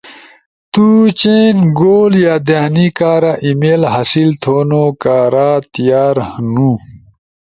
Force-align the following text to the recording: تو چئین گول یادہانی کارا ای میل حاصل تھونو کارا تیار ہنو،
تو 0.73 0.85
چئین 1.19 1.57
گول 1.79 2.13
یادہانی 2.25 2.87
کارا 2.97 3.33
ای 3.43 3.51
میل 3.59 3.83
حاصل 3.93 4.29
تھونو 4.41 4.83
کارا 5.03 5.49
تیار 5.73 6.15
ہنو، 6.29 6.71